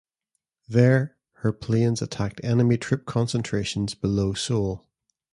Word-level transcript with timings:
There, 0.67 1.15
her 1.43 1.51
planes 1.53 2.01
attacked 2.01 2.41
enemy 2.43 2.75
troop 2.79 3.05
concentrations 3.05 3.93
below 3.93 4.33
Seoul. 4.33 4.87